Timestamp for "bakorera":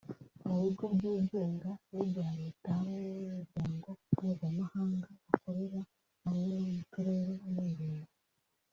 5.27-5.79